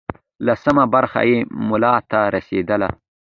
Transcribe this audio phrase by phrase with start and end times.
[0.45, 1.37] لسمه برخه یې
[1.69, 2.89] ملا ته رسېدله.